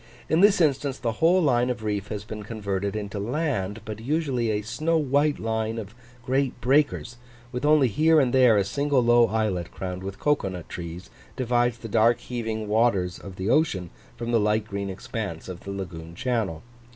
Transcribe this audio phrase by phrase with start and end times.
[0.29, 4.49] In this instance the whole line of reef has been converted into land; but usually
[4.49, 5.93] a snow white line of
[6.25, 7.17] great breakers,
[7.51, 11.77] with only here and there a single low islet crowned with cocoa nut trees, divides
[11.77, 16.15] the dark heaving waters of the ocean from the light green expanse of the lagoon
[16.15, 16.63] channel.